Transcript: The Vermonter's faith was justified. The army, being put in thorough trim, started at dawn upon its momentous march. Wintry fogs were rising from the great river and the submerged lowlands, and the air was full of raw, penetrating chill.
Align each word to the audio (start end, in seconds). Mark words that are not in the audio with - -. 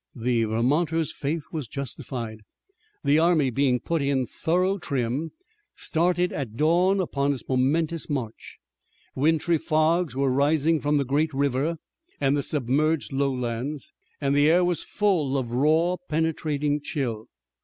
The 0.15 0.45
Vermonter's 0.45 1.11
faith 1.11 1.43
was 1.51 1.67
justified. 1.67 2.39
The 3.03 3.19
army, 3.19 3.51
being 3.51 3.79
put 3.79 4.01
in 4.01 4.25
thorough 4.25 4.79
trim, 4.79 5.29
started 5.75 6.33
at 6.33 6.57
dawn 6.57 6.99
upon 6.99 7.33
its 7.33 7.43
momentous 7.47 8.09
march. 8.09 8.57
Wintry 9.13 9.59
fogs 9.59 10.15
were 10.15 10.31
rising 10.31 10.79
from 10.81 10.97
the 10.97 11.05
great 11.05 11.31
river 11.35 11.77
and 12.19 12.35
the 12.35 12.41
submerged 12.41 13.13
lowlands, 13.13 13.93
and 14.19 14.35
the 14.35 14.49
air 14.49 14.65
was 14.65 14.83
full 14.83 15.37
of 15.37 15.51
raw, 15.51 15.97
penetrating 16.09 16.81
chill. 16.81 17.27